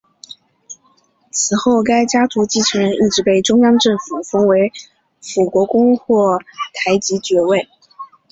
[1.31, 4.71] 此后该家族继承人一直被中央政府封为
[5.21, 6.39] 辅国公或
[6.73, 7.69] 台吉爵位。